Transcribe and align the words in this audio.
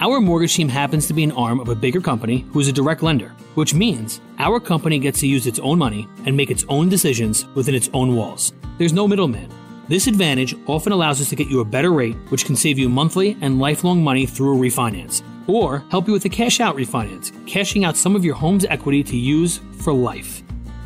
Our 0.00 0.20
mortgage 0.20 0.54
team 0.54 0.68
happens 0.68 1.08
to 1.08 1.12
be 1.12 1.24
an 1.24 1.32
arm 1.32 1.58
of 1.58 1.68
a 1.68 1.74
bigger 1.74 2.00
company 2.00 2.46
who 2.52 2.60
is 2.60 2.68
a 2.68 2.72
direct 2.72 3.02
lender, 3.02 3.30
which 3.56 3.74
means 3.74 4.20
our 4.38 4.60
company 4.60 5.00
gets 5.00 5.18
to 5.20 5.26
use 5.26 5.48
its 5.48 5.58
own 5.58 5.76
money 5.76 6.06
and 6.24 6.36
make 6.36 6.52
its 6.52 6.64
own 6.68 6.88
decisions 6.88 7.46
within 7.56 7.74
its 7.74 7.90
own 7.92 8.14
walls. 8.14 8.52
There's 8.78 8.92
no 8.92 9.08
middleman. 9.08 9.50
This 9.88 10.06
advantage 10.06 10.54
often 10.68 10.92
allows 10.92 11.20
us 11.20 11.30
to 11.30 11.36
get 11.36 11.48
you 11.48 11.58
a 11.58 11.64
better 11.64 11.90
rate, 11.90 12.14
which 12.28 12.44
can 12.44 12.54
save 12.54 12.78
you 12.78 12.88
monthly 12.88 13.36
and 13.40 13.58
lifelong 13.58 14.04
money 14.04 14.24
through 14.24 14.56
a 14.56 14.60
refinance, 14.60 15.22
or 15.48 15.82
help 15.90 16.06
you 16.06 16.12
with 16.12 16.26
a 16.26 16.28
cash 16.28 16.60
out 16.60 16.76
refinance, 16.76 17.32
cashing 17.48 17.84
out 17.84 17.96
some 17.96 18.14
of 18.14 18.24
your 18.24 18.36
home's 18.36 18.66
equity 18.66 19.02
to 19.02 19.16
use 19.16 19.58
for 19.78 19.92
life. 19.92 20.44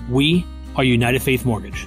We 0.09 0.47
are 0.75 0.85
United 0.85 1.21
Faith 1.21 1.45
Mortgage. 1.45 1.87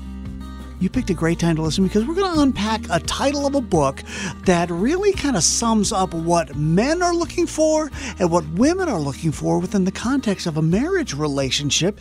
you 0.81 0.89
picked 0.89 1.11
a 1.11 1.13
great 1.13 1.37
time 1.39 1.55
to 1.55 1.61
listen 1.61 1.83
because 1.83 2.05
we're 2.05 2.15
going 2.15 2.33
to 2.33 2.41
unpack 2.41 2.81
a 2.89 2.99
title 2.99 3.45
of 3.45 3.53
a 3.53 3.61
book 3.61 4.01
that 4.45 4.69
really 4.71 5.13
kind 5.13 5.37
of 5.37 5.43
sums 5.43 5.93
up 5.93 6.13
what 6.13 6.55
men 6.55 7.03
are 7.03 7.13
looking 7.13 7.45
for 7.45 7.91
and 8.17 8.31
what 8.31 8.45
women 8.49 8.89
are 8.89 8.99
looking 8.99 9.31
for 9.31 9.59
within 9.59 9.83
the 9.83 9.91
context 9.91 10.47
of 10.47 10.57
a 10.57 10.61
marriage 10.61 11.13
relationship. 11.13 11.99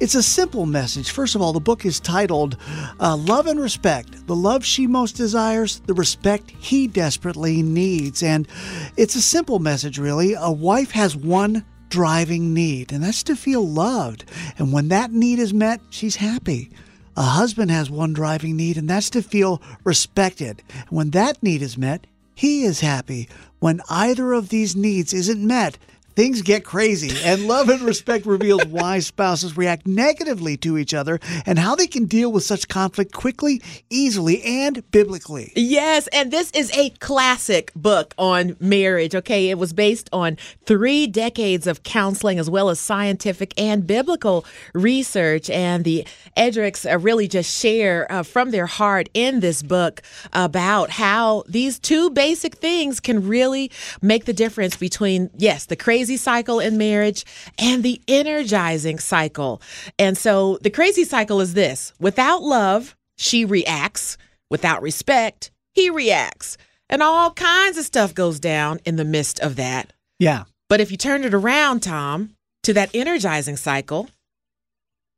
It's 0.00 0.16
a 0.16 0.24
simple 0.24 0.66
message. 0.66 1.12
First 1.12 1.36
of 1.36 1.40
all, 1.40 1.52
the 1.52 1.60
book 1.60 1.86
is 1.86 2.00
titled 2.00 2.56
uh, 2.98 3.16
Love 3.16 3.46
and 3.46 3.60
Respect 3.60 4.26
The 4.26 4.36
Love 4.36 4.64
She 4.64 4.88
Most 4.88 5.12
Desires, 5.12 5.80
the 5.86 5.94
Respect 5.94 6.50
He 6.50 6.88
Desperately 6.88 7.62
Needs. 7.62 8.24
And 8.24 8.48
it's 8.96 9.14
a 9.14 9.22
simple 9.22 9.60
message, 9.60 9.98
really. 9.98 10.34
A 10.34 10.50
wife 10.50 10.90
has 10.90 11.16
one 11.16 11.64
driving 11.88 12.52
need, 12.52 12.92
and 12.92 13.04
that's 13.04 13.22
to 13.22 13.36
feel 13.36 13.66
loved. 13.66 14.24
And 14.58 14.72
when 14.72 14.88
that 14.88 15.12
need 15.12 15.38
is 15.38 15.54
met, 15.54 15.80
she's 15.90 16.16
happy. 16.16 16.72
A 17.16 17.22
husband 17.22 17.70
has 17.70 17.90
one 17.90 18.12
driving 18.12 18.56
need, 18.56 18.76
and 18.76 18.88
that's 18.88 19.08
to 19.10 19.22
feel 19.22 19.62
respected. 19.84 20.62
When 20.90 21.10
that 21.10 21.42
need 21.42 21.62
is 21.62 21.78
met, 21.78 22.06
he 22.34 22.64
is 22.64 22.80
happy. 22.80 23.28
When 23.58 23.80
either 23.88 24.34
of 24.34 24.50
these 24.50 24.76
needs 24.76 25.14
isn't 25.14 25.46
met, 25.46 25.78
things 26.16 26.40
get 26.42 26.64
crazy. 26.64 27.12
And 27.22 27.46
Love 27.46 27.68
and 27.68 27.82
Respect 27.82 28.26
reveals 28.26 28.64
why 28.66 28.98
spouses 29.00 29.56
react 29.56 29.86
negatively 29.86 30.56
to 30.58 30.78
each 30.78 30.94
other 30.94 31.20
and 31.44 31.58
how 31.58 31.76
they 31.76 31.86
can 31.86 32.06
deal 32.06 32.32
with 32.32 32.42
such 32.42 32.66
conflict 32.66 33.12
quickly, 33.12 33.62
easily, 33.90 34.42
and 34.42 34.90
biblically. 34.90 35.52
Yes, 35.54 36.08
and 36.08 36.32
this 36.32 36.50
is 36.52 36.76
a 36.76 36.90
classic 36.98 37.70
book 37.76 38.14
on 38.18 38.56
marriage. 38.58 39.14
Okay, 39.14 39.50
it 39.50 39.58
was 39.58 39.74
based 39.74 40.08
on 40.12 40.38
three 40.64 41.06
decades 41.06 41.66
of 41.66 41.82
counseling 41.82 42.38
as 42.38 42.48
well 42.48 42.70
as 42.70 42.80
scientific 42.80 43.52
and 43.60 43.86
biblical 43.86 44.46
research. 44.72 45.50
And 45.50 45.84
the 45.84 46.06
Eggerichs 46.36 46.90
uh, 46.90 46.98
really 46.98 47.28
just 47.28 47.54
share 47.54 48.10
uh, 48.10 48.22
from 48.22 48.50
their 48.50 48.66
heart 48.66 49.10
in 49.12 49.40
this 49.40 49.62
book 49.62 50.00
about 50.32 50.90
how 50.90 51.44
these 51.46 51.78
two 51.78 52.08
basic 52.10 52.54
things 52.54 53.00
can 53.00 53.28
really 53.28 53.70
make 54.00 54.24
the 54.24 54.32
difference 54.32 54.76
between, 54.76 55.28
yes, 55.36 55.66
the 55.66 55.76
crazy 55.76 56.05
crazy 56.06 56.16
cycle 56.16 56.60
in 56.60 56.78
marriage 56.78 57.24
and 57.58 57.82
the 57.82 58.00
energizing 58.06 59.00
cycle. 59.00 59.60
And 59.98 60.16
so 60.16 60.56
the 60.62 60.70
crazy 60.70 61.02
cycle 61.02 61.40
is 61.40 61.54
this 61.54 61.92
without 61.98 62.42
love, 62.42 62.94
she 63.16 63.44
reacts. 63.44 64.16
Without 64.48 64.82
respect, 64.82 65.50
he 65.72 65.90
reacts. 65.90 66.56
And 66.88 67.02
all 67.02 67.32
kinds 67.32 67.76
of 67.76 67.84
stuff 67.84 68.14
goes 68.14 68.38
down 68.38 68.78
in 68.84 68.94
the 68.94 69.04
midst 69.04 69.40
of 69.40 69.56
that. 69.56 69.92
Yeah. 70.20 70.44
But 70.68 70.80
if 70.80 70.92
you 70.92 70.96
turn 70.96 71.24
it 71.24 71.34
around, 71.34 71.80
Tom, 71.80 72.36
to 72.62 72.72
that 72.74 72.90
energizing 72.94 73.56
cycle, 73.56 74.08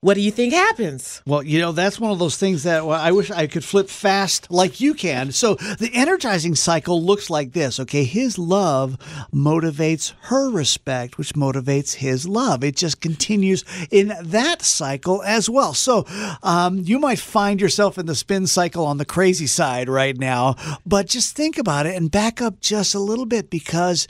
what 0.01 0.15
do 0.15 0.21
you 0.21 0.31
think 0.31 0.53
happens? 0.53 1.23
Well, 1.27 1.43
you 1.43 1.59
know, 1.59 1.73
that's 1.73 1.99
one 1.99 2.13
of 2.13 2.21
those 2.21 2.37
things 2.37 2.63
that 2.63 2.87
well, 2.87 3.01
I 3.01 3.11
wish 3.11 3.33
I 3.33 3.49
could 3.49 3.65
flip 3.65 3.89
fast 3.89 4.49
like 4.49 4.81
you 4.81 4.95
can. 4.95 5.33
So 5.33 5.55
the 5.55 5.91
energizing 5.93 6.55
cycle 6.55 7.03
looks 7.03 7.29
like 7.31 7.53
this, 7.53 7.81
okay? 7.81 8.05
His 8.05 8.39
love 8.39 8.97
motivates 9.35 10.13
her 10.23 10.51
respect, 10.51 11.19
which 11.19 11.33
motivates 11.35 11.95
his 11.95 12.29
love. 12.29 12.63
It 12.63 12.77
just 12.77 13.01
continues 13.01 13.65
in 13.91 14.13
that 14.23 14.63
cycle 14.63 15.21
as 15.25 15.51
well. 15.51 15.75
So 15.75 16.05
um, 16.45 16.79
you 16.79 17.01
might 17.01 17.19
find 17.19 17.61
yourself 17.61 17.99
in 17.99 18.07
the 18.07 18.15
spin 18.15 18.47
cycle 18.47 18.87
on 18.87 18.99
the 18.99 19.05
crazy 19.05 19.49
side 19.49 19.89
right 19.89 20.17
now, 20.17 20.55
but 20.87 21.09
just 21.09 21.35
think 21.35 21.59
about 21.59 21.87
it 21.87 21.97
and 21.97 22.09
back 22.09 22.41
up 22.41 22.61
just 22.61 22.95
a 22.95 23.01
little 23.01 23.27
bit 23.27 23.51
because 23.51 24.07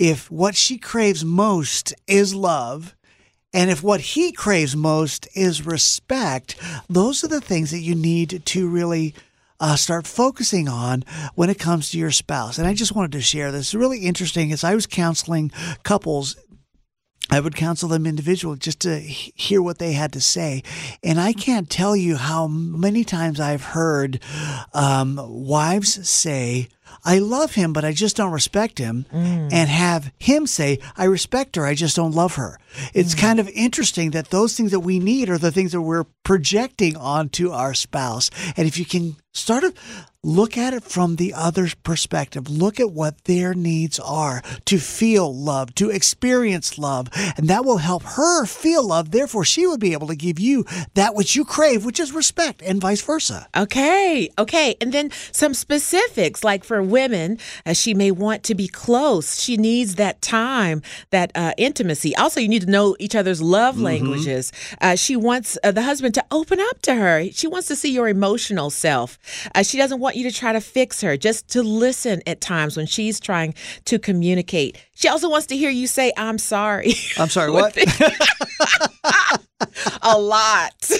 if 0.00 0.30
what 0.32 0.56
she 0.56 0.78
craves 0.78 1.24
most 1.24 1.94
is 2.08 2.34
love, 2.34 2.96
and 3.52 3.70
if 3.70 3.82
what 3.82 4.00
he 4.00 4.32
craves 4.32 4.76
most 4.76 5.28
is 5.34 5.64
respect, 5.64 6.56
those 6.88 7.24
are 7.24 7.28
the 7.28 7.40
things 7.40 7.70
that 7.70 7.80
you 7.80 7.94
need 7.94 8.42
to 8.46 8.68
really 8.68 9.14
uh, 9.60 9.76
start 9.76 10.06
focusing 10.06 10.68
on 10.68 11.04
when 11.34 11.50
it 11.50 11.58
comes 11.58 11.90
to 11.90 11.98
your 11.98 12.10
spouse. 12.10 12.58
And 12.58 12.68
I 12.68 12.74
just 12.74 12.94
wanted 12.94 13.12
to 13.12 13.20
share 13.20 13.50
this. 13.50 13.68
It's 13.68 13.74
really 13.74 14.00
interesting 14.00 14.52
as 14.52 14.64
I 14.64 14.74
was 14.74 14.86
counseling 14.86 15.50
couples 15.82 16.36
I 17.30 17.40
would 17.40 17.56
counsel 17.56 17.90
them 17.90 18.06
individually 18.06 18.58
just 18.58 18.80
to 18.80 18.98
hear 18.98 19.60
what 19.60 19.78
they 19.78 19.92
had 19.92 20.12
to 20.14 20.20
say. 20.20 20.62
And 21.02 21.20
I 21.20 21.34
can't 21.34 21.68
tell 21.68 21.94
you 21.94 22.16
how 22.16 22.46
many 22.46 23.04
times 23.04 23.38
I've 23.38 23.64
heard 23.64 24.20
um, 24.72 25.20
wives 25.22 26.08
say, 26.08 26.68
I 27.04 27.18
love 27.18 27.54
him, 27.54 27.72
but 27.72 27.84
I 27.84 27.92
just 27.92 28.16
don't 28.16 28.32
respect 28.32 28.78
him. 28.78 29.06
Mm. 29.12 29.52
And 29.52 29.68
have 29.68 30.12
him 30.18 30.46
say, 30.46 30.78
I 30.96 31.04
respect 31.04 31.56
her, 31.56 31.64
I 31.64 31.74
just 31.74 31.96
don't 31.96 32.14
love 32.14 32.34
her. 32.36 32.58
It's 32.94 33.14
mm. 33.14 33.20
kind 33.20 33.40
of 33.40 33.48
interesting 33.50 34.10
that 34.12 34.30
those 34.30 34.56
things 34.56 34.70
that 34.70 34.80
we 34.80 34.98
need 34.98 35.28
are 35.28 35.38
the 35.38 35.52
things 35.52 35.72
that 35.72 35.82
we're 35.82 36.04
projecting 36.24 36.96
onto 36.96 37.50
our 37.50 37.74
spouse. 37.74 38.30
And 38.56 38.66
if 38.66 38.78
you 38.78 38.84
can 38.84 39.16
sort 39.32 39.64
of 39.64 39.74
look 40.24 40.58
at 40.58 40.74
it 40.74 40.82
from 40.82 41.16
the 41.16 41.32
other's 41.32 41.74
perspective. 41.74 42.50
Look 42.50 42.80
at 42.80 42.90
what 42.90 43.24
their 43.24 43.54
needs 43.54 43.98
are 43.98 44.42
to 44.64 44.78
feel 44.78 45.34
love, 45.34 45.74
to 45.76 45.90
experience 45.90 46.76
love, 46.76 47.08
and 47.36 47.48
that 47.48 47.64
will 47.64 47.78
help 47.78 48.02
her 48.02 48.44
feel 48.44 48.86
love. 48.86 49.10
Therefore, 49.10 49.44
she 49.44 49.66
will 49.66 49.78
be 49.78 49.92
able 49.92 50.08
to 50.08 50.16
give 50.16 50.38
you 50.40 50.64
that 50.94 51.14
which 51.14 51.36
you 51.36 51.44
crave, 51.44 51.84
which 51.84 52.00
is 52.00 52.12
respect, 52.12 52.62
and 52.62 52.80
vice 52.80 53.00
versa. 53.00 53.48
Okay, 53.56 54.28
okay. 54.38 54.76
And 54.80 54.92
then 54.92 55.10
some 55.32 55.54
specifics, 55.54 56.42
like 56.42 56.64
for 56.64 56.77
women, 56.82 57.38
uh, 57.66 57.72
she 57.72 57.94
may 57.94 58.10
want 58.10 58.42
to 58.44 58.54
be 58.54 58.68
close. 58.68 59.40
She 59.40 59.56
needs 59.56 59.96
that 59.96 60.20
time, 60.22 60.82
that 61.10 61.32
uh, 61.34 61.52
intimacy. 61.56 62.14
Also, 62.16 62.40
you 62.40 62.48
need 62.48 62.62
to 62.62 62.70
know 62.70 62.96
each 62.98 63.14
other's 63.14 63.40
love 63.42 63.76
mm-hmm. 63.76 63.84
languages. 63.84 64.52
Uh, 64.80 64.96
she 64.96 65.16
wants 65.16 65.58
uh, 65.62 65.72
the 65.72 65.82
husband 65.82 66.14
to 66.14 66.24
open 66.30 66.60
up 66.60 66.82
to 66.82 66.94
her. 66.94 67.30
She 67.30 67.46
wants 67.46 67.68
to 67.68 67.76
see 67.76 67.92
your 67.92 68.08
emotional 68.08 68.70
self. 68.70 69.18
Uh, 69.54 69.62
she 69.62 69.78
doesn't 69.78 70.00
want 70.00 70.16
you 70.16 70.28
to 70.28 70.34
try 70.34 70.52
to 70.52 70.60
fix 70.60 71.00
her, 71.00 71.16
just 71.16 71.48
to 71.48 71.62
listen 71.62 72.22
at 72.26 72.40
times 72.40 72.76
when 72.76 72.86
she's 72.86 73.20
trying 73.20 73.54
to 73.84 73.98
communicate. 73.98 74.78
She 74.94 75.08
also 75.08 75.28
wants 75.28 75.46
to 75.46 75.56
hear 75.56 75.70
you 75.70 75.86
say, 75.86 76.12
I'm 76.16 76.38
sorry. 76.38 76.94
I'm 77.18 77.28
sorry, 77.28 77.50
what? 77.52 77.76
a 80.02 80.18
lot. 80.18 80.90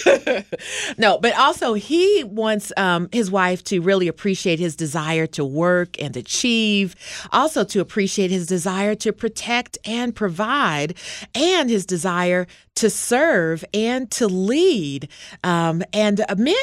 no, 0.98 1.18
but 1.18 1.36
also 1.38 1.74
he 1.74 2.24
wants 2.24 2.72
um, 2.76 3.08
his 3.12 3.30
wife 3.30 3.62
to 3.64 3.80
really 3.80 4.08
appreciate 4.08 4.58
his 4.58 4.74
desire 4.74 5.26
to 5.28 5.44
work 5.44 6.00
and 6.00 6.16
achieve, 6.16 6.96
also 7.32 7.64
to 7.64 7.80
appreciate 7.80 8.30
his 8.30 8.46
desire 8.46 8.94
to 8.96 9.12
protect 9.12 9.78
and 9.84 10.14
provide, 10.14 10.94
and 11.34 11.70
his 11.70 11.86
desire 11.86 12.46
to 12.78 12.90
serve 12.90 13.64
and 13.74 14.10
to 14.12 14.26
lead. 14.26 15.08
Um, 15.44 15.82
and 15.92 16.20
uh, 16.20 16.34
men, 16.36 16.54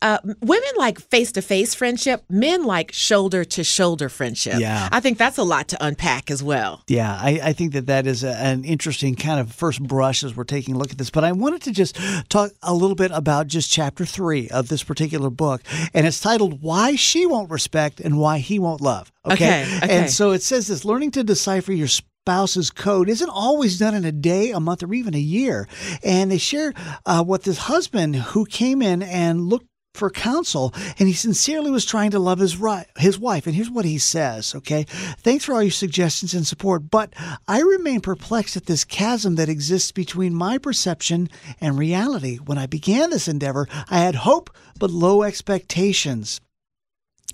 uh, 0.00 0.18
women 0.40 0.70
like 0.76 1.00
face 1.00 1.32
to 1.32 1.42
face 1.42 1.74
friendship, 1.74 2.24
men 2.28 2.64
like 2.64 2.92
shoulder 2.92 3.44
to 3.44 3.64
shoulder 3.64 4.08
friendship. 4.08 4.60
Yeah. 4.60 4.88
I 4.92 5.00
think 5.00 5.18
that's 5.18 5.38
a 5.38 5.42
lot 5.42 5.68
to 5.68 5.84
unpack 5.84 6.30
as 6.30 6.42
well. 6.42 6.82
Yeah, 6.88 7.18
I, 7.20 7.40
I 7.42 7.52
think 7.52 7.72
that 7.72 7.86
that 7.86 8.06
is 8.06 8.22
a, 8.22 8.36
an 8.36 8.64
interesting 8.64 9.14
kind 9.14 9.40
of 9.40 9.52
first 9.52 9.82
brush 9.82 10.22
as 10.22 10.36
we're 10.36 10.44
taking 10.44 10.74
a 10.74 10.78
look 10.78 10.90
at 10.92 10.98
this. 10.98 11.10
But 11.10 11.24
I 11.24 11.32
wanted 11.32 11.62
to 11.62 11.72
just 11.72 11.98
talk 12.28 12.52
a 12.62 12.74
little 12.74 12.96
bit 12.96 13.10
about 13.12 13.46
just 13.46 13.70
chapter 13.70 14.04
three 14.04 14.48
of 14.50 14.68
this 14.68 14.82
particular 14.82 15.30
book. 15.30 15.62
And 15.94 16.06
it's 16.06 16.20
titled 16.20 16.62
Why 16.62 16.96
She 16.96 17.26
Won't 17.26 17.50
Respect 17.50 18.00
and 18.00 18.18
Why 18.18 18.38
He 18.38 18.58
Won't 18.58 18.80
Love. 18.80 19.10
Okay. 19.24 19.62
okay, 19.62 19.76
okay. 19.76 19.98
And 19.98 20.10
so 20.10 20.32
it 20.32 20.42
says 20.42 20.66
this 20.66 20.84
learning 20.84 21.12
to 21.12 21.24
decipher 21.24 21.72
your 21.72 21.88
spouse's 22.22 22.70
code 22.70 23.08
isn't 23.08 23.30
always 23.30 23.80
done 23.80 23.96
in 23.96 24.04
a 24.04 24.12
day, 24.12 24.52
a 24.52 24.60
month, 24.60 24.84
or 24.84 24.94
even 24.94 25.12
a 25.12 25.18
year. 25.18 25.66
And 26.04 26.30
they 26.30 26.38
share 26.38 26.72
uh, 27.04 27.24
what 27.24 27.42
this 27.42 27.58
husband 27.58 28.14
who 28.14 28.44
came 28.44 28.80
in 28.80 29.02
and 29.02 29.48
looked 29.48 29.66
for 29.92 30.08
counsel 30.08 30.72
and 31.00 31.08
he 31.08 31.14
sincerely 31.14 31.70
was 31.72 31.84
trying 31.84 32.12
to 32.12 32.20
love 32.20 32.38
his 32.38 32.56
right, 32.56 32.86
his 32.96 33.18
wife. 33.18 33.46
And 33.46 33.56
here's 33.56 33.70
what 33.70 33.84
he 33.84 33.98
says 33.98 34.54
okay? 34.54 34.84
Thanks 34.84 35.44
for 35.44 35.54
all 35.54 35.62
your 35.62 35.72
suggestions 35.72 36.32
and 36.32 36.46
support 36.46 36.90
but 36.90 37.12
i 37.46 37.60
remain 37.60 38.00
perplexed 38.00 38.56
at 38.56 38.66
this 38.66 38.84
chasm 38.84 39.34
that 39.34 39.50
exists 39.50 39.92
between 39.92 40.32
my 40.32 40.56
perception 40.56 41.28
and 41.60 41.76
reality. 41.76 42.36
When 42.36 42.56
i 42.56 42.66
began 42.66 43.10
this 43.10 43.28
endeavor 43.28 43.68
i 43.90 43.98
had 43.98 44.14
hope 44.14 44.48
but 44.78 44.90
low 44.90 45.24
expectations 45.24 46.40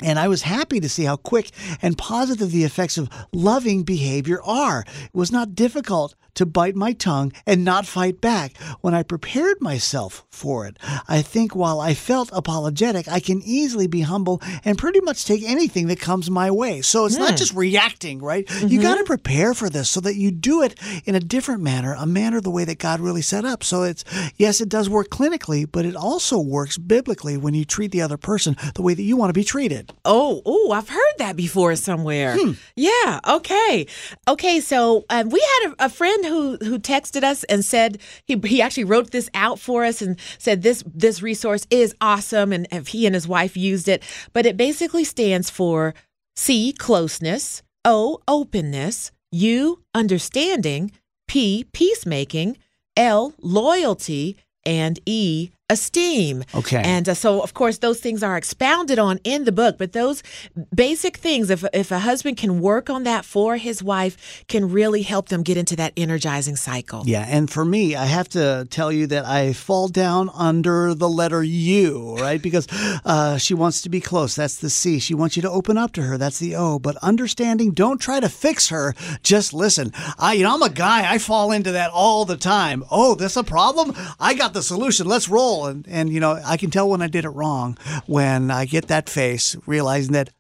and 0.02 0.18
I 0.18 0.28
was 0.28 0.42
happy 0.42 0.80
to 0.80 0.88
see 0.88 1.04
how 1.04 1.16
quick 1.16 1.50
and 1.82 1.96
positive 1.96 2.50
the 2.50 2.64
effects 2.64 2.98
of 2.98 3.08
loving 3.32 3.82
behavior 3.82 4.40
are. 4.42 4.84
It 5.04 5.14
was 5.14 5.32
not 5.32 5.54
difficult 5.54 6.14
to 6.38 6.46
bite 6.46 6.76
my 6.76 6.92
tongue 6.92 7.32
and 7.46 7.64
not 7.64 7.84
fight 7.84 8.20
back 8.20 8.56
when 8.80 8.94
I 8.94 9.02
prepared 9.02 9.60
myself 9.60 10.24
for 10.30 10.66
it. 10.66 10.76
I 11.08 11.20
think 11.20 11.56
while 11.56 11.80
I 11.80 11.94
felt 11.94 12.30
apologetic, 12.32 13.08
I 13.08 13.18
can 13.18 13.42
easily 13.42 13.88
be 13.88 14.02
humble 14.02 14.40
and 14.64 14.78
pretty 14.78 15.00
much 15.00 15.24
take 15.24 15.42
anything 15.42 15.88
that 15.88 15.98
comes 15.98 16.30
my 16.30 16.48
way. 16.52 16.80
So 16.80 17.06
it's 17.06 17.16
not 17.16 17.36
just 17.36 17.54
reacting, 17.54 18.20
right? 18.20 18.46
Mm-hmm. 18.46 18.68
You 18.68 18.80
got 18.80 18.98
to 18.98 19.04
prepare 19.04 19.52
for 19.52 19.68
this 19.68 19.90
so 19.90 20.00
that 20.02 20.14
you 20.14 20.30
do 20.30 20.62
it 20.62 20.78
in 21.04 21.16
a 21.16 21.20
different 21.20 21.60
manner, 21.62 21.96
a 21.98 22.06
manner 22.06 22.40
the 22.40 22.50
way 22.50 22.64
that 22.64 22.78
God 22.78 23.00
really 23.00 23.22
set 23.22 23.44
up. 23.44 23.64
So 23.64 23.82
it's, 23.82 24.04
yes, 24.36 24.60
it 24.60 24.68
does 24.68 24.88
work 24.88 25.08
clinically, 25.08 25.68
but 25.70 25.84
it 25.84 25.96
also 25.96 26.38
works 26.38 26.78
biblically 26.78 27.36
when 27.36 27.54
you 27.54 27.64
treat 27.64 27.90
the 27.90 28.02
other 28.02 28.16
person 28.16 28.56
the 28.76 28.82
way 28.82 28.94
that 28.94 29.02
you 29.02 29.16
want 29.16 29.30
to 29.30 29.34
be 29.34 29.42
treated. 29.44 29.87
Oh, 30.04 30.42
oh, 30.46 30.72
I've 30.72 30.88
heard 30.88 31.14
that 31.18 31.36
before 31.36 31.76
somewhere. 31.76 32.36
Hmm. 32.38 32.52
Yeah. 32.76 33.20
Okay. 33.26 33.86
Okay. 34.26 34.60
So 34.60 35.04
um, 35.10 35.28
we 35.28 35.40
had 35.40 35.72
a, 35.72 35.86
a 35.86 35.88
friend 35.88 36.24
who 36.24 36.56
who 36.56 36.78
texted 36.78 37.22
us 37.22 37.44
and 37.44 37.64
said 37.64 37.98
he 38.24 38.40
he 38.44 38.62
actually 38.62 38.84
wrote 38.84 39.10
this 39.10 39.28
out 39.34 39.58
for 39.58 39.84
us 39.84 40.00
and 40.00 40.18
said 40.38 40.62
this 40.62 40.82
this 40.86 41.22
resource 41.22 41.66
is 41.70 41.94
awesome 42.00 42.52
and 42.52 42.66
he 42.88 43.06
and 43.06 43.14
his 43.14 43.28
wife 43.28 43.56
used 43.56 43.88
it, 43.88 44.02
but 44.32 44.46
it 44.46 44.56
basically 44.56 45.04
stands 45.04 45.50
for 45.50 45.94
C 46.36 46.72
closeness, 46.72 47.62
O 47.84 48.20
openness, 48.28 49.10
U 49.32 49.82
understanding, 49.94 50.92
P 51.26 51.64
peacemaking, 51.72 52.56
L 52.96 53.34
loyalty, 53.40 54.36
and 54.64 54.98
E 55.04 55.50
esteem. 55.70 56.44
Okay. 56.54 56.82
And 56.82 57.08
uh, 57.08 57.14
so, 57.14 57.42
of 57.42 57.54
course, 57.54 57.78
those 57.78 58.00
things 58.00 58.22
are 58.22 58.36
expounded 58.36 58.98
on 58.98 59.18
in 59.24 59.44
the 59.44 59.52
book, 59.52 59.76
but 59.78 59.92
those 59.92 60.22
basic 60.74 61.16
things, 61.18 61.50
if, 61.50 61.64
if 61.72 61.90
a 61.90 61.98
husband 61.98 62.36
can 62.38 62.60
work 62.60 62.88
on 62.88 63.02
that 63.04 63.24
for 63.24 63.56
his 63.56 63.82
wife, 63.82 64.44
can 64.48 64.70
really 64.70 65.02
help 65.02 65.28
them 65.28 65.42
get 65.42 65.56
into 65.56 65.76
that 65.76 65.92
energizing 65.96 66.56
cycle. 66.56 67.02
Yeah. 67.06 67.26
And 67.28 67.50
for 67.50 67.64
me, 67.64 67.94
I 67.96 68.06
have 68.06 68.28
to 68.30 68.66
tell 68.70 68.90
you 68.90 69.06
that 69.08 69.24
I 69.26 69.52
fall 69.52 69.88
down 69.88 70.30
under 70.34 70.94
the 70.94 71.08
letter 71.08 71.42
U, 71.42 72.16
right? 72.16 72.40
Because 72.40 72.66
uh, 73.04 73.36
she 73.36 73.54
wants 73.54 73.82
to 73.82 73.88
be 73.88 74.00
close. 74.00 74.34
That's 74.36 74.56
the 74.56 74.70
C. 74.70 74.98
She 74.98 75.14
wants 75.14 75.36
you 75.36 75.42
to 75.42 75.50
open 75.50 75.76
up 75.76 75.92
to 75.92 76.02
her. 76.02 76.16
That's 76.16 76.38
the 76.38 76.56
O. 76.56 76.78
But 76.78 76.96
understanding, 76.96 77.72
don't 77.72 78.00
try 78.00 78.20
to 78.20 78.28
fix 78.28 78.68
her. 78.68 78.94
Just 79.22 79.52
listen. 79.52 79.92
I, 80.18 80.32
you 80.34 80.44
know, 80.44 80.54
I'm 80.54 80.62
a 80.62 80.70
guy. 80.70 81.12
I 81.12 81.18
fall 81.18 81.52
into 81.52 81.72
that 81.72 81.90
all 81.92 82.24
the 82.24 82.36
time. 82.36 82.84
Oh, 82.90 83.14
this 83.14 83.36
a 83.36 83.44
problem? 83.44 83.94
I 84.18 84.34
got 84.34 84.54
the 84.54 84.62
solution. 84.62 85.06
Let's 85.06 85.28
roll 85.28 85.57
and 85.66 85.86
and 85.88 86.10
you 86.10 86.20
know 86.20 86.40
I 86.44 86.56
can 86.56 86.70
tell 86.70 86.88
when 86.88 87.02
I 87.02 87.06
did 87.06 87.24
it 87.24 87.30
wrong 87.30 87.76
when 88.06 88.50
I 88.50 88.64
get 88.64 88.88
that 88.88 89.08
face 89.08 89.56
realizing 89.66 90.12
that 90.12 90.30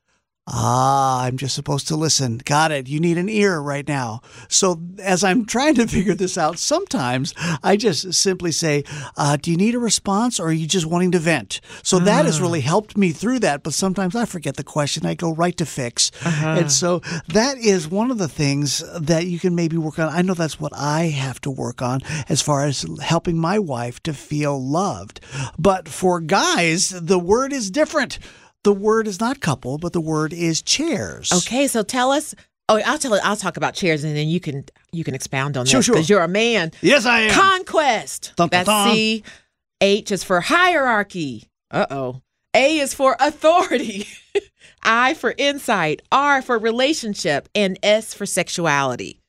Ah, 0.50 1.24
I'm 1.24 1.36
just 1.36 1.54
supposed 1.54 1.88
to 1.88 1.96
listen. 1.96 2.40
Got 2.42 2.72
it. 2.72 2.88
You 2.88 3.00
need 3.00 3.18
an 3.18 3.28
ear 3.28 3.60
right 3.60 3.86
now. 3.86 4.22
So, 4.48 4.80
as 4.98 5.22
I'm 5.22 5.44
trying 5.44 5.74
to 5.74 5.86
figure 5.88 6.14
this 6.14 6.38
out, 6.38 6.58
sometimes 6.58 7.34
I 7.62 7.76
just 7.76 8.14
simply 8.14 8.50
say, 8.52 8.84
uh, 9.16 9.36
Do 9.36 9.50
you 9.50 9.58
need 9.58 9.74
a 9.74 9.78
response 9.78 10.40
or 10.40 10.48
are 10.48 10.52
you 10.52 10.66
just 10.66 10.86
wanting 10.86 11.12
to 11.12 11.18
vent? 11.18 11.60
So, 11.82 11.98
that 11.98 12.24
has 12.24 12.40
really 12.40 12.62
helped 12.62 12.96
me 12.96 13.12
through 13.12 13.40
that. 13.40 13.62
But 13.62 13.74
sometimes 13.74 14.16
I 14.16 14.24
forget 14.24 14.56
the 14.56 14.64
question. 14.64 15.04
I 15.04 15.14
go 15.14 15.34
right 15.34 15.56
to 15.58 15.66
fix. 15.66 16.10
Uh-huh. 16.24 16.56
And 16.60 16.72
so, 16.72 17.00
that 17.28 17.58
is 17.58 17.86
one 17.86 18.10
of 18.10 18.16
the 18.16 18.28
things 18.28 18.82
that 18.98 19.26
you 19.26 19.38
can 19.38 19.54
maybe 19.54 19.76
work 19.76 19.98
on. 19.98 20.08
I 20.08 20.22
know 20.22 20.34
that's 20.34 20.58
what 20.58 20.72
I 20.74 21.04
have 21.08 21.40
to 21.42 21.50
work 21.50 21.82
on 21.82 22.00
as 22.28 22.40
far 22.40 22.64
as 22.64 22.86
helping 23.02 23.36
my 23.36 23.58
wife 23.58 24.02
to 24.04 24.14
feel 24.14 24.58
loved. 24.62 25.20
But 25.58 25.88
for 25.88 26.20
guys, 26.20 26.88
the 26.88 27.18
word 27.18 27.52
is 27.52 27.70
different 27.70 28.18
the 28.64 28.72
word 28.72 29.06
is 29.06 29.20
not 29.20 29.40
couple, 29.40 29.78
but 29.78 29.92
the 29.92 30.00
word 30.00 30.32
is 30.32 30.62
chairs. 30.62 31.32
Okay, 31.32 31.66
so 31.66 31.82
tell 31.82 32.10
us. 32.10 32.34
Oh, 32.68 32.80
I'll 32.84 32.98
tell. 32.98 33.14
I'll 33.22 33.36
talk 33.36 33.56
about 33.56 33.74
chairs, 33.74 34.04
and 34.04 34.16
then 34.16 34.28
you 34.28 34.40
can 34.40 34.64
you 34.92 35.04
can 35.04 35.14
expound 35.14 35.56
on 35.56 35.66
sure, 35.66 35.80
that 35.80 35.86
because 35.86 36.06
sure. 36.06 36.16
you're 36.16 36.24
a 36.24 36.28
man. 36.28 36.72
Yes, 36.82 37.06
I 37.06 37.20
am. 37.20 37.30
Conquest. 37.32 38.32
Dun, 38.36 38.48
dun, 38.48 38.64
dun. 38.64 38.86
That's 38.86 38.96
C. 38.96 39.24
H 39.80 40.12
is 40.12 40.24
for 40.24 40.40
hierarchy. 40.40 41.48
Uh 41.70 41.86
oh. 41.90 42.22
A 42.54 42.78
is 42.78 42.94
for 42.94 43.16
authority. 43.20 44.06
I 44.82 45.14
for 45.14 45.34
insight. 45.38 46.02
R 46.10 46.42
for 46.42 46.58
relationship, 46.58 47.48
and 47.54 47.78
S 47.82 48.14
for 48.14 48.26
sexuality. 48.26 49.20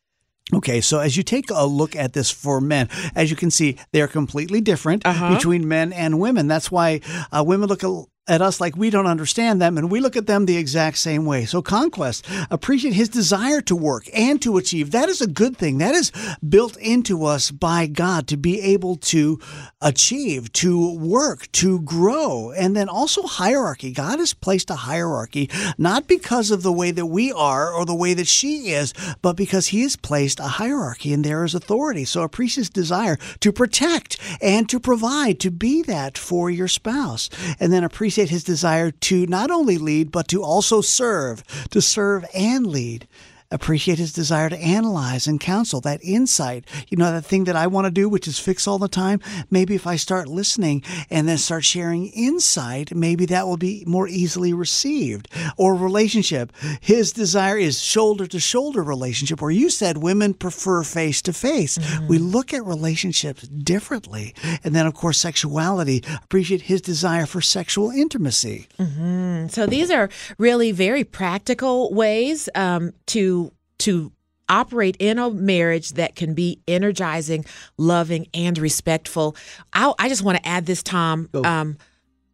Okay, 0.51 0.81
so 0.81 0.99
as 0.99 1.15
you 1.15 1.21
take 1.21 1.51
a 1.51 1.65
look 1.65 1.95
at 1.95 2.13
this 2.13 2.31
for 2.31 2.59
men, 2.59 2.89
as 3.15 3.29
you 3.29 3.35
can 3.35 3.51
see, 3.51 3.77
they're 3.91 4.07
completely 4.07 4.61
different 4.61 5.05
uh-huh. 5.05 5.35
between 5.35 5.67
men 5.67 5.93
and 5.93 6.19
women. 6.19 6.47
That's 6.47 6.71
why 6.71 7.01
uh, 7.31 7.43
women 7.45 7.69
look 7.69 7.83
a 7.83 8.03
at 8.29 8.41
us 8.43 8.61
like 8.61 8.77
we 8.77 8.91
don't 8.91 9.07
understand 9.07 9.59
them, 9.59 9.77
and 9.77 9.91
we 9.91 9.99
look 9.99 10.15
at 10.15 10.27
them 10.27 10.45
the 10.45 10.55
exact 10.55 10.97
same 10.99 11.25
way. 11.25 11.45
So, 11.45 11.61
conquest, 11.61 12.25
appreciate 12.51 12.93
his 12.93 13.09
desire 13.09 13.59
to 13.61 13.75
work 13.75 14.07
and 14.13 14.41
to 14.43 14.57
achieve. 14.57 14.91
That 14.91 15.09
is 15.09 15.19
a 15.19 15.27
good 15.27 15.57
thing. 15.57 15.79
That 15.79 15.95
is 15.95 16.11
built 16.47 16.77
into 16.77 17.25
us 17.25 17.49
by 17.49 17.87
God 17.87 18.27
to 18.27 18.37
be 18.37 18.61
able 18.61 18.97
to 18.97 19.39
achieve, 19.81 20.53
to 20.53 20.95
work, 20.97 21.51
to 21.53 21.81
grow. 21.81 22.51
And 22.51 22.75
then 22.75 22.87
also 22.87 23.23
hierarchy. 23.23 23.91
God 23.91 24.19
has 24.19 24.35
placed 24.35 24.69
a 24.69 24.75
hierarchy, 24.75 25.49
not 25.77 26.07
because 26.07 26.51
of 26.51 26.61
the 26.61 26.71
way 26.71 26.91
that 26.91 27.07
we 27.07 27.31
are 27.31 27.73
or 27.73 27.83
the 27.85 27.95
way 27.95 28.13
that 28.13 28.27
she 28.27 28.69
is, 28.69 28.93
but 29.23 29.35
because 29.35 29.67
he 29.67 29.81
has 29.81 29.95
placed 29.95 30.39
a 30.39 30.43
hierarchy 30.43 31.13
and 31.13 31.25
there 31.25 31.43
is 31.43 31.55
authority. 31.55 32.05
So, 32.05 32.21
appreciate 32.21 32.59
his 32.59 32.69
desire 32.69 33.17
to 33.39 33.51
protect 33.51 34.19
and 34.39 34.69
to 34.69 34.79
provide, 34.79 35.39
to 35.39 35.49
be 35.49 35.81
that 35.83 36.15
for 36.15 36.51
your 36.51 36.67
spouse. 36.67 37.29
And 37.59 37.73
then 37.73 37.83
appreciate 37.83 38.18
his 38.27 38.43
desire 38.43 38.91
to 38.91 39.25
not 39.27 39.49
only 39.49 39.77
lead, 39.77 40.11
but 40.11 40.27
to 40.27 40.43
also 40.43 40.81
serve, 40.81 41.41
to 41.69 41.81
serve 41.81 42.25
and 42.35 42.67
lead 42.67 43.07
appreciate 43.51 43.97
his 43.97 44.13
desire 44.13 44.49
to 44.49 44.57
analyze 44.57 45.27
and 45.27 45.39
counsel, 45.39 45.81
that 45.81 45.99
insight. 46.03 46.65
You 46.89 46.97
know, 46.97 47.11
that 47.11 47.25
thing 47.25 47.45
that 47.45 47.55
I 47.55 47.67
want 47.67 47.85
to 47.85 47.91
do, 47.91 48.07
which 48.07 48.27
is 48.27 48.39
fix 48.39 48.67
all 48.67 48.79
the 48.79 48.87
time. 48.87 49.21
Maybe 49.49 49.75
if 49.75 49.87
I 49.87 49.95
start 49.95 50.27
listening 50.27 50.83
and 51.09 51.27
then 51.27 51.37
start 51.37 51.63
sharing 51.63 52.07
insight, 52.07 52.95
maybe 52.95 53.25
that 53.27 53.47
will 53.47 53.57
be 53.57 53.83
more 53.87 54.07
easily 54.07 54.53
received. 54.53 55.27
Or 55.57 55.75
relationship. 55.75 56.51
His 56.81 57.11
desire 57.11 57.57
is 57.57 57.81
shoulder 57.81 58.27
to 58.27 58.39
shoulder 58.39 58.83
relationship, 58.83 59.41
where 59.41 59.51
you 59.51 59.69
said 59.69 59.97
women 59.97 60.33
prefer 60.33 60.83
face 60.83 61.21
to 61.23 61.33
face. 61.33 61.79
We 62.07 62.17
look 62.17 62.53
at 62.53 62.65
relationships 62.65 63.47
differently. 63.47 64.35
And 64.63 64.75
then, 64.75 64.85
of 64.85 64.93
course, 64.93 65.19
sexuality. 65.19 66.03
Appreciate 66.23 66.63
his 66.63 66.81
desire 66.81 67.25
for 67.25 67.41
sexual 67.41 67.91
intimacy. 67.91 68.67
Mm-hmm. 68.77 69.47
So 69.47 69.65
these 69.65 69.89
are 69.89 70.09
really 70.37 70.71
very 70.71 71.03
practical 71.03 71.93
ways 71.93 72.49
um, 72.55 72.93
to 73.07 73.38
to 73.79 74.11
operate 74.47 74.97
in 74.99 75.19
a 75.19 75.29
marriage 75.29 75.91
that 75.91 76.15
can 76.15 76.33
be 76.33 76.59
energizing, 76.67 77.45
loving, 77.77 78.27
and 78.33 78.57
respectful. 78.57 79.35
I, 79.73 79.93
I 79.99 80.09
just 80.09 80.23
want 80.23 80.37
to 80.37 80.47
add 80.47 80.65
this, 80.65 80.81
Tom. 80.81 81.29
Um, 81.43 81.77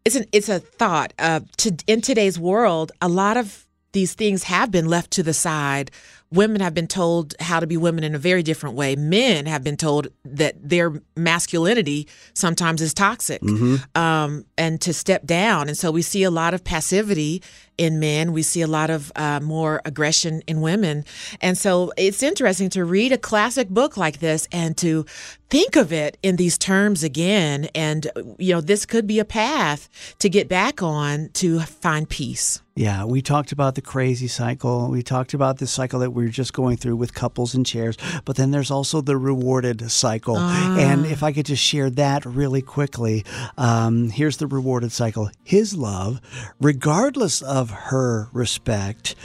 it's 0.05 0.15
an 0.15 0.25
it's 0.31 0.49
a 0.49 0.59
thought. 0.59 1.13
Uh, 1.19 1.41
to 1.57 1.75
in 1.87 2.01
today's 2.01 2.39
world, 2.39 2.91
a 3.01 3.07
lot 3.07 3.37
of 3.37 3.65
these 3.91 4.13
things 4.13 4.43
have 4.43 4.71
been 4.71 4.87
left 4.87 5.11
to 5.11 5.23
the 5.23 5.33
side 5.33 5.89
women 6.31 6.61
have 6.61 6.73
been 6.73 6.87
told 6.87 7.35
how 7.39 7.59
to 7.59 7.67
be 7.67 7.77
women 7.77 8.03
in 8.03 8.15
a 8.15 8.19
very 8.19 8.43
different 8.43 8.75
way. 8.75 8.95
Men 8.95 9.45
have 9.45 9.63
been 9.63 9.77
told 9.77 10.07
that 10.23 10.55
their 10.61 11.01
masculinity 11.15 12.07
sometimes 12.33 12.81
is 12.81 12.93
toxic 12.93 13.41
mm-hmm. 13.41 13.75
um, 13.99 14.45
and 14.57 14.81
to 14.81 14.93
step 14.93 15.25
down. 15.25 15.67
And 15.67 15.77
so 15.77 15.91
we 15.91 16.01
see 16.01 16.23
a 16.23 16.31
lot 16.31 16.53
of 16.53 16.63
passivity 16.63 17.41
in 17.77 17.99
men. 17.99 18.31
We 18.31 18.41
see 18.41 18.61
a 18.61 18.67
lot 18.67 18.89
of 18.89 19.11
uh, 19.15 19.39
more 19.41 19.81
aggression 19.85 20.41
in 20.47 20.61
women. 20.61 21.05
And 21.41 21.57
so 21.57 21.91
it's 21.97 22.23
interesting 22.23 22.69
to 22.71 22.85
read 22.85 23.11
a 23.11 23.17
classic 23.17 23.69
book 23.69 23.97
like 23.97 24.19
this 24.19 24.47
and 24.51 24.77
to 24.77 25.05
think 25.49 25.75
of 25.75 25.93
it 25.93 26.17
in 26.23 26.37
these 26.37 26.57
terms 26.57 27.03
again. 27.03 27.67
And, 27.75 28.07
you 28.37 28.53
know, 28.53 28.61
this 28.61 28.85
could 28.85 29.07
be 29.07 29.19
a 29.19 29.25
path 29.25 29.89
to 30.19 30.29
get 30.29 30.47
back 30.47 30.81
on 30.81 31.29
to 31.33 31.59
find 31.61 32.09
peace. 32.09 32.61
Yeah, 32.75 33.05
we 33.05 33.21
talked 33.21 33.53
about 33.53 33.75
the 33.75 33.81
crazy 33.81 34.27
cycle. 34.27 34.89
We 34.89 35.01
talked 35.01 35.33
about 35.33 35.59
the 35.59 35.67
cycle 35.67 35.99
that 35.99 36.11
we're 36.15 36.29
just 36.29 36.53
going 36.53 36.77
through 36.77 36.95
with 36.95 37.13
couples 37.13 37.53
and 37.53 37.65
chairs, 37.65 37.97
but 38.23 38.35
then 38.35 38.51
there's 38.51 38.71
also 38.71 39.01
the 39.01 39.17
rewarded 39.17 39.91
cycle. 39.91 40.37
Ah. 40.37 40.77
And 40.79 41.05
if 41.05 41.21
I 41.21 41.31
could 41.31 41.45
just 41.45 41.63
share 41.63 41.89
that 41.91 42.25
really 42.25 42.61
quickly, 42.61 43.25
um, 43.57 44.09
here's 44.09 44.37
the 44.37 44.47
rewarded 44.47 44.91
cycle. 44.91 45.29
His 45.43 45.75
love, 45.75 46.21
regardless 46.59 47.41
of 47.41 47.69
her 47.69 48.29
respect, 48.33 49.15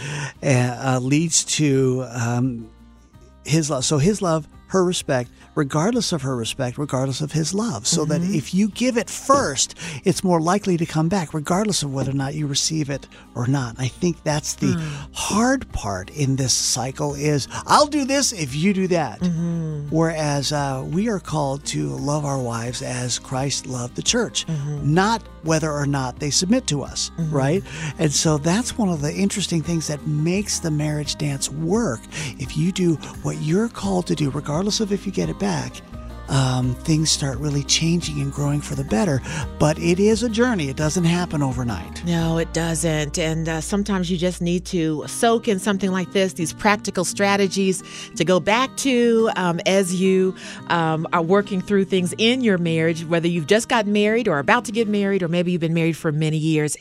uh, 0.43 0.97
uh 0.97 1.01
leads 1.01 1.45
to 1.45 2.05
um, 2.11 2.71
his 3.45 3.71
love. 3.71 3.85
So 3.85 3.99
his 3.99 4.21
love, 4.21 4.49
her 4.71 4.85
respect, 4.85 5.31
regardless 5.55 6.13
of 6.13 6.23
her 6.23 6.37
respect, 6.37 6.79
regardless 6.79 7.21
of 7.21 7.33
his 7.33 7.53
love. 7.53 7.87
So 7.87 8.05
that 8.05 8.21
mm-hmm. 8.21 8.35
if 8.35 8.55
you 8.55 8.69
give 8.69 8.97
it 8.97 9.11
first, 9.11 9.77
it's 10.05 10.23
more 10.23 10.41
likely 10.41 10.77
to 10.77 10.87
come 10.87 11.09
back, 11.09 11.35
regardless 11.35 11.83
of 11.83 11.93
whether 11.93 12.11
or 12.11 12.15
not 12.15 12.35
you 12.35 12.47
receive 12.47 12.89
it 12.89 13.09
or 13.35 13.47
not. 13.47 13.75
I 13.79 13.89
think 13.89 14.23
that's 14.23 14.55
the 14.55 14.75
mm. 14.75 15.09
hard 15.13 15.71
part 15.73 16.11
in 16.11 16.37
this 16.37 16.55
cycle 16.55 17.15
is 17.15 17.49
I'll 17.67 17.87
do 17.87 18.05
this 18.05 18.33
if 18.33 18.55
you 18.55 18.73
do 18.73 18.87
that. 18.89 19.21
Mm-hmm. 19.21 19.89
Whereas 19.91 20.53
uh, 20.53 20.87
we 20.89 21.09
are 21.09 21.21
called 21.21 21.65
to 21.67 21.89
love 21.89 22.25
our 22.25 22.39
wives 22.39 22.81
as 22.81 23.19
Christ 23.19 23.67
loved 23.67 23.97
the 23.97 24.03
church, 24.03 24.47
mm-hmm. 24.47 24.95
not 24.95 25.23
whether 25.43 25.71
or 25.71 25.87
not 25.87 26.19
they 26.19 26.31
submit 26.31 26.67
to 26.69 26.83
us, 26.83 27.11
mm-hmm. 27.11 27.35
right? 27.35 27.63
And 27.99 28.13
so 28.13 28.39
that's 28.39 28.77
one 28.77 28.89
of 28.89 29.01
the 29.01 29.13
interesting 29.13 29.63
things 29.63 29.87
that 29.89 30.07
makes 30.07 30.59
the 30.59 30.71
marriage 30.71 31.17
dance 31.17 31.51
work. 31.51 32.01
If 32.39 32.57
you 32.57 32.73
do 32.73 32.95
what 33.23 33.41
you're 33.43 33.69
called 33.69 34.07
to 34.09 34.15
do, 34.15 34.31
regardless 34.31 34.81
of 34.81 34.93
if 34.93 35.07
you 35.07 35.13
get 35.13 35.29
it 35.29 35.39
back, 35.39 35.81
um, 36.31 36.75
things 36.77 37.11
start 37.11 37.39
really 37.39 37.63
changing 37.65 38.21
and 38.21 38.33
growing 38.33 38.61
for 38.61 38.75
the 38.75 38.85
better. 38.85 39.21
But 39.59 39.79
it 39.79 40.01
is 40.01 40.23
a 40.23 40.29
journey, 40.29 40.69
it 40.69 40.77
doesn't 40.77 41.05
happen 41.05 41.43
overnight. 41.43 42.05
No, 42.05 42.39
it 42.39 42.53
doesn't. 42.55 43.19
And 43.19 43.49
uh, 43.49 43.61
sometimes 43.61 44.11
you 44.11 44.17
just 44.17 44.41
need 44.41 44.65
to 44.67 45.05
soak 45.07 45.49
in 45.49 45.59
something 45.59 45.91
like 45.91 46.13
this, 46.13 46.35
these 46.35 46.53
practical 46.53 47.05
strategies 47.05 47.83
to 48.17 48.25
go 48.25 48.41
back 48.41 48.75
to 48.79 49.31
um, 49.37 49.61
as 49.67 49.95
you 50.01 50.35
um, 50.69 51.07
are 51.13 51.23
working 51.23 51.61
through 51.61 51.85
things 51.85 52.15
in 52.19 52.41
your 52.41 52.59
marriage, 52.59 53.05
whether 53.05 53.29
you've 53.29 53.47
just 53.47 53.69
got 53.69 53.87
married 53.87 54.29
or 54.29 54.39
about 54.39 54.65
to 54.65 54.73
get 54.73 54.89
married, 54.89 55.23
or 55.23 55.29
maybe 55.29 55.53
you've 55.53 55.61
been 55.61 55.75
married 55.75 55.97
for 55.97 56.13
many 56.13 56.37
years. 56.37 56.77